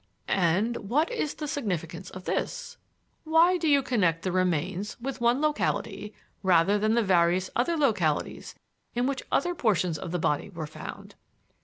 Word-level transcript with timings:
"And 0.27 0.77
what 0.77 1.11
is 1.11 1.35
the 1.35 1.47
significance 1.47 2.09
of 2.09 2.23
this? 2.23 2.77
Why 3.23 3.57
do 3.59 3.67
you 3.67 3.83
connect 3.83 4.23
the 4.23 4.31
remains 4.31 4.97
with 4.99 5.21
one 5.21 5.41
locality 5.41 6.15
rather 6.41 6.79
than 6.79 6.95
the 6.95 7.03
various 7.03 7.51
other 7.55 7.77
localities 7.77 8.55
in 8.95 9.05
which 9.05 9.21
other 9.31 9.53
portions 9.53 9.99
of 9.99 10.09
the 10.09 10.17
body 10.17 10.49
were 10.49 10.65
found?" 10.65 11.13